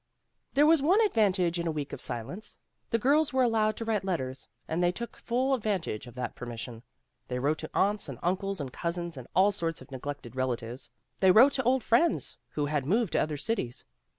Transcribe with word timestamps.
There 0.55 0.65
was 0.65 0.81
one 0.81 0.99
advantage 1.05 1.59
in 1.59 1.67
a 1.67 1.71
week 1.71 1.93
of 1.93 2.01
silence. 2.01 2.57
The 2.89 2.97
girls 2.97 3.31
were 3.33 3.43
allowed 3.43 3.77
to 3.77 3.85
write 3.85 4.03
letters, 4.03 4.47
and 4.67 4.81
they 4.81 4.91
took 4.91 5.15
full 5.15 5.53
advantage 5.53 6.07
of 6.07 6.15
that 6.15 6.33
permission. 6.35 6.81
They 7.27 7.37
wrote 7.37 7.59
to 7.59 7.69
aunts 7.75 8.09
and 8.09 8.17
uncles 8.23 8.59
and 8.59 8.73
cousins 8.73 9.15
and 9.15 9.27
all 9.35 9.51
sorts 9.51 9.79
of 9.79 9.91
neglected 9.91 10.35
relatives. 10.35 10.89
They 11.19 11.29
wrote 11.29 11.53
to 11.53 11.63
old 11.65 11.83
friends, 11.83 12.39
who 12.53 12.65
had 12.65 12.83
moved 12.83 13.13
to 13.13 13.19
other 13.19 13.37
cities. 13.37 13.85